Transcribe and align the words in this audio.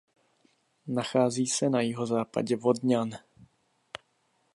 Nachází 0.87 1.47
se 1.47 1.69
na 1.69 1.81
jihozápadě 1.81 2.55
Vodňan. 2.55 3.11